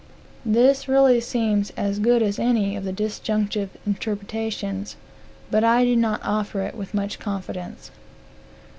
This 0.47 0.87
really 0.87 1.21
seems 1.21 1.69
as 1.77 1.99
good 1.99 2.23
as 2.23 2.39
any 2.39 2.75
of 2.75 2.85
the 2.85 2.91
disjunctive 2.91 3.69
interpretatios; 3.87 4.95
but 5.51 5.63
I 5.63 5.83
do 5.85 5.95
not 5.95 6.21
offer 6.23 6.61
it 6.63 6.73
with 6.73 6.95
much 6.95 7.19
confidence." 7.19 7.91